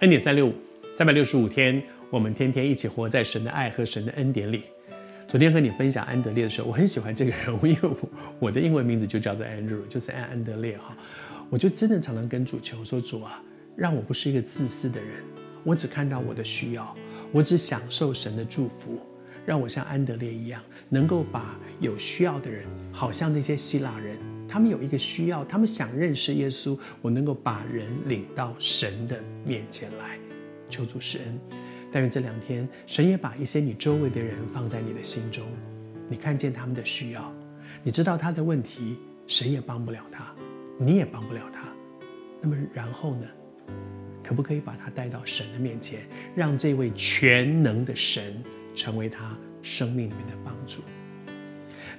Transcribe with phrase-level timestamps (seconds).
[0.00, 0.52] 恩典三六五，
[0.94, 4.64] 三百六十五天，我们天天一起活在神的爱和神的恩典里。
[5.26, 7.96] 昨天和你分享安德烈的时候，我很喜欢这个人物，因为我
[8.38, 10.94] 我的英文名字就叫做 Andrew，就是安安德烈哈。
[11.48, 13.42] 我就真的常常跟主求说：主啊，
[13.74, 15.24] 让我不是一个自私的人，
[15.64, 16.94] 我只看到我的需要，
[17.32, 19.00] 我只享受神的祝福，
[19.46, 24.18] 让我像安德烈一样，能够把有需要的人，好像那些希腊人。
[24.56, 30.18] 他们有一个需要，他们想认识耶稣，我能够把人领到神的面前来，
[30.66, 31.38] 求主施恩。
[31.92, 35.44] 但愿这两天，神也把一些你周围的人放在你的心中，
[36.08, 37.30] 你看见他们的需要，
[37.82, 38.96] 你知道他的问题，
[39.26, 40.34] 谁也帮不了他，
[40.78, 41.68] 你也帮不了他。
[42.40, 43.26] 那么然后呢？
[44.24, 46.00] 可不可以把他带到神的面前，
[46.34, 48.42] 让这位全能的神
[48.74, 50.80] 成为他生命里面的帮助？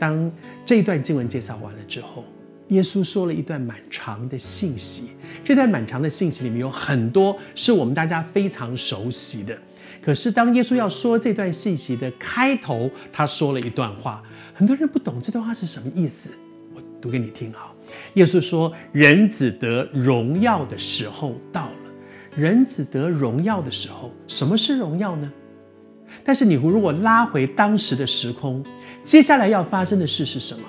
[0.00, 0.32] 当
[0.66, 2.24] 这一段经文介绍完了之后，
[2.70, 5.10] 耶稣说了一段蛮长的信息。
[5.44, 9.56] 这段蛮长的信息里面有很多是我们大家非常熟悉的。
[10.02, 14.22] 可是当耶稣要说这段信息的开头，他说了一段话，
[14.54, 16.30] 很多人不懂这段话是什么意思。
[16.74, 17.74] 我读给你听好。
[18.14, 21.76] 耶稣说：“人子得荣耀的时候到了。
[22.34, 25.30] 人子得荣耀的时候，什么是荣耀呢？”
[26.24, 28.64] 但是你如果拉回当时的时空，
[29.02, 30.62] 接下来要发生的事是什么？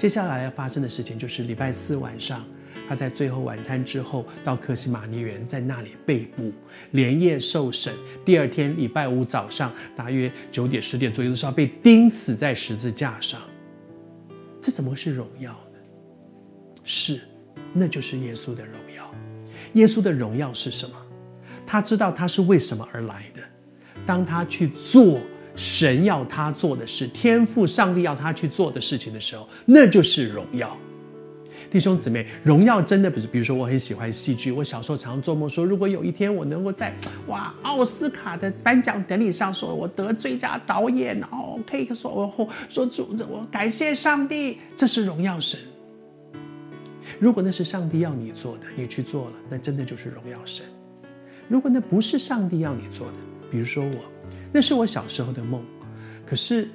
[0.00, 2.42] 接下来要发生的事情就是礼拜四晚上，
[2.88, 6.50] 他在最后晚餐之后到克西马尼园，在那里被捕，
[6.92, 7.92] 连夜受审。
[8.24, 13.38] 第二天礼拜五早上大约九点十点左右的时候被钉死在十字架上。
[14.58, 15.78] 这怎么是荣耀呢？
[16.82, 17.20] 是，
[17.74, 19.14] 那就是耶稣的荣耀。
[19.74, 20.96] 耶稣的荣耀是什么？
[21.66, 23.42] 他知道他是为什么而来的。
[24.06, 25.20] 当他去做
[25.56, 30.76] 神要他做的事，天赋上帝要他去做的事情的时候，那就是荣耀。
[31.70, 36.92] 弟兄姊妹，荣耀真的不是，比如说我很喜欢戏剧，我小时候常做梦说，如果有一天我能够在
[37.28, 45.60] 哇奥斯卡的颁奖典礼上说我得最佳导演，然后可以说我说主子，我感谢上帝，这是荣耀神。
[47.20, 50.64] 如果那是上帝要你做的，你去做了，那真的就是荣耀神。
[51.46, 53.14] 如果那不是上帝要你做的，
[53.50, 54.19] 比如说我，
[54.52, 55.62] 那是我小时候的梦，
[56.26, 56.68] 可是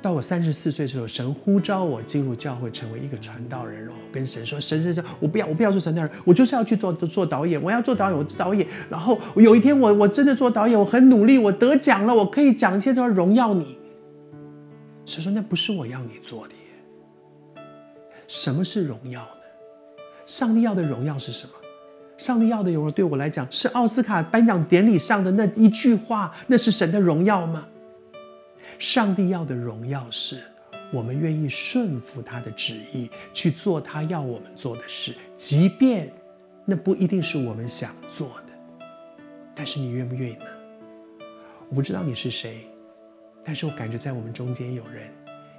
[0.00, 8.66] 到我三十四岁的时候，神呼召我进入教会，成为一个传道人，然后跟神说：“神神神，我不要，我不要做传道人，我就是要去做做导演，我要做导演，我做导演。
[8.88, 13.78] 然后有一天我，我真的做导演，我很努力，我得奖了，我可以讲一些都要荣耀你。”
[15.06, 17.62] 神说：“那不是我要你做的耶。
[18.26, 19.96] 什么是荣耀呢？
[20.26, 21.52] 上帝要的荣耀是什么？”
[22.16, 27.66] 上帝要的荣耀，对我来讲是奥斯卡颁奖典礼上的那一句话，那是神的荣耀吗？
[28.78, 30.40] 上帝要的荣耀是
[30.92, 36.12] 我们愿意顺服他的旨意，去做他要我们做的事，即便
[36.64, 38.84] 那不一定是我们想做的。
[39.54, 40.46] 但是你愿不愿意呢？
[41.68, 42.66] 我不知道你是谁，
[43.44, 45.10] 但是我感觉在我们中间有人，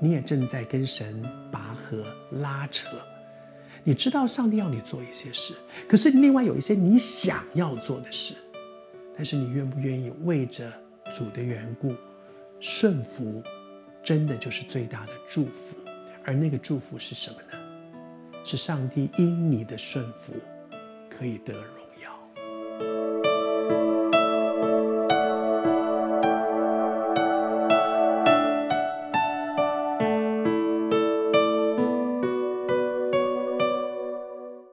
[0.00, 2.04] 你也正在跟神拔河
[2.40, 2.88] 拉扯。
[3.84, 5.54] 你知道上帝要你做一些事，
[5.88, 8.34] 可是另外有一些你想要做的事，
[9.16, 10.72] 但是你愿不愿意为着
[11.14, 11.94] 主的缘故
[12.58, 13.42] 顺服，
[14.02, 15.76] 真的就是最大的祝福。
[16.24, 17.58] 而那个祝福是什么呢？
[18.44, 20.34] 是上帝因你的顺服
[21.08, 23.09] 可以得荣耀。